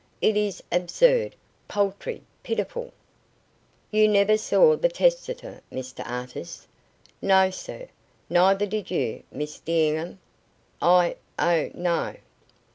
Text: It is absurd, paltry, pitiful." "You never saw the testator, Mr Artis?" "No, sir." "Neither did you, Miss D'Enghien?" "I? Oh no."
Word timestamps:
It 0.19 0.35
is 0.35 0.63
absurd, 0.71 1.35
paltry, 1.67 2.23
pitiful." 2.41 2.91
"You 3.91 4.07
never 4.07 4.35
saw 4.35 4.75
the 4.75 4.89
testator, 4.89 5.61
Mr 5.71 6.03
Artis?" 6.09 6.65
"No, 7.21 7.51
sir." 7.51 7.87
"Neither 8.27 8.65
did 8.65 8.89
you, 8.89 9.21
Miss 9.31 9.59
D'Enghien?" 9.59 10.17
"I? 10.81 11.17
Oh 11.37 11.69
no." 11.75 12.15